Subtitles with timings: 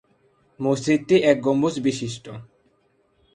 [0.59, 2.25] মসজিদটি এক গম্বুজ বিশিষ্ট।